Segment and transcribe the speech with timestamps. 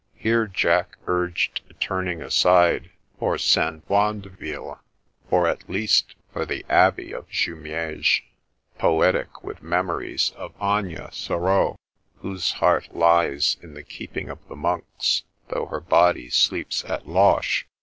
[0.15, 3.87] Here, Jack urged a turning aside for St.
[3.87, 4.79] Wandeville
[5.29, 8.21] or, at least, for the abbey of Jumieges,
[8.79, 11.77] poetic with memories of Agnes Sorel,
[12.15, 17.65] whose heart lies in the keeping of the monks, though her body sleeps at Loches.